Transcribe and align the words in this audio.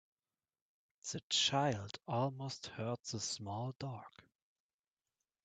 The 1.11 1.19
child 1.29 1.99
almost 2.07 2.65
hurt 2.65 3.03
the 3.03 3.19
small 3.19 3.75
dog. 3.77 4.09